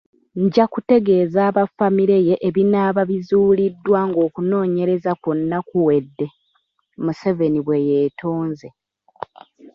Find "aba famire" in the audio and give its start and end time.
1.49-2.17